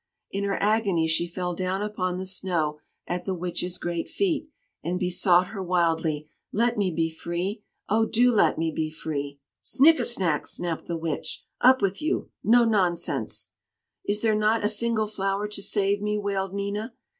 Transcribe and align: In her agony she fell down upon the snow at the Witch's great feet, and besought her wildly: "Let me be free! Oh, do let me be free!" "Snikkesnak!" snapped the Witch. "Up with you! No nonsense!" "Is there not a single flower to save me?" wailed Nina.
In 0.31 0.45
her 0.45 0.57
agony 0.59 1.07
she 1.07 1.27
fell 1.27 1.53
down 1.53 1.83
upon 1.83 2.17
the 2.17 2.25
snow 2.25 2.79
at 3.05 3.25
the 3.25 3.35
Witch's 3.35 3.77
great 3.77 4.09
feet, 4.09 4.49
and 4.83 4.99
besought 4.99 5.49
her 5.49 5.61
wildly: 5.61 6.27
"Let 6.51 6.75
me 6.75 6.89
be 6.89 7.11
free! 7.11 7.61
Oh, 7.87 8.07
do 8.07 8.31
let 8.31 8.57
me 8.57 8.71
be 8.71 8.89
free!" 8.89 9.37
"Snikkesnak!" 9.61 10.47
snapped 10.47 10.87
the 10.87 10.97
Witch. 10.97 11.43
"Up 11.61 11.83
with 11.83 12.01
you! 12.01 12.31
No 12.43 12.65
nonsense!" 12.65 13.51
"Is 14.03 14.21
there 14.21 14.33
not 14.33 14.65
a 14.65 14.69
single 14.69 15.05
flower 15.05 15.47
to 15.49 15.61
save 15.61 16.01
me?" 16.01 16.17
wailed 16.17 16.51
Nina. 16.55 16.95